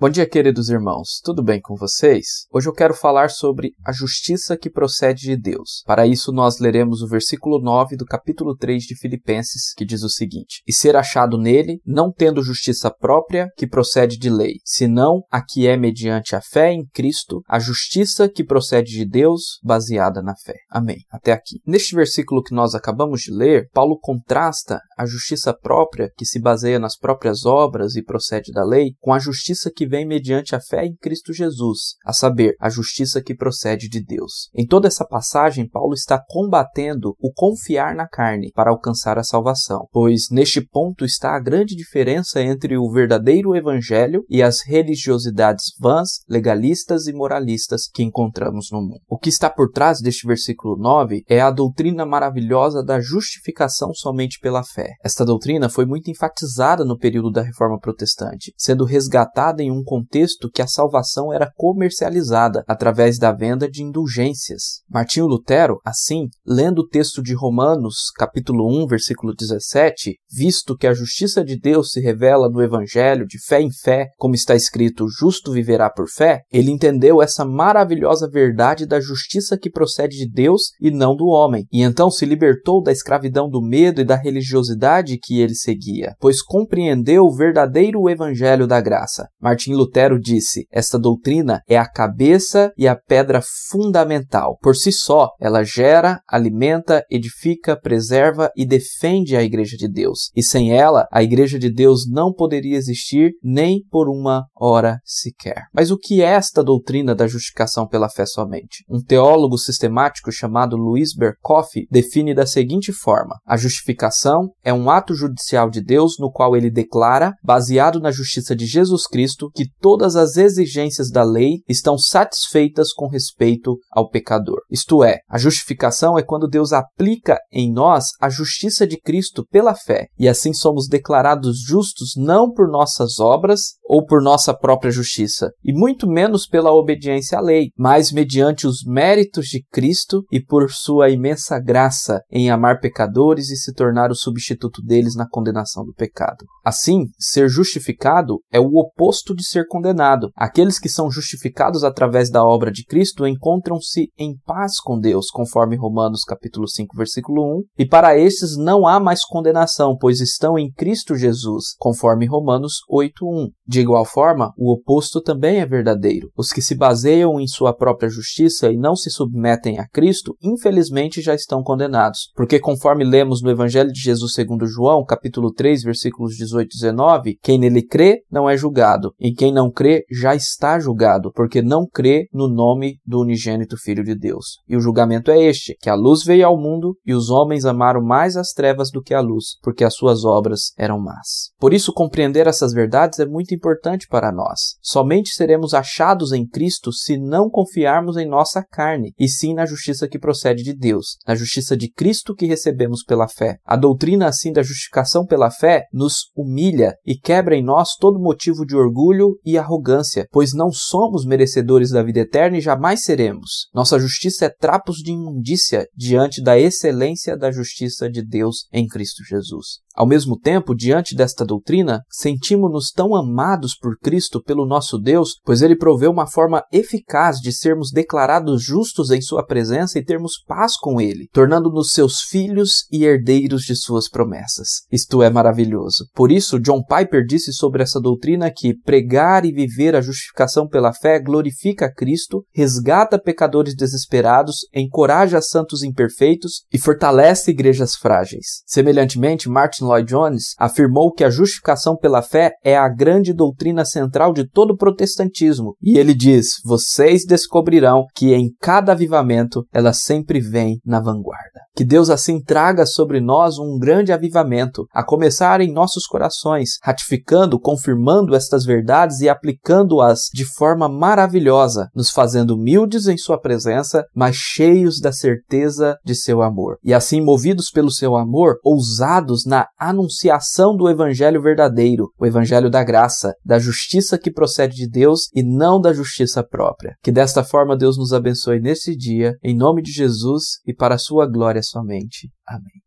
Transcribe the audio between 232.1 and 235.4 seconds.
filhos e herdeiros de suas promessas. Isto é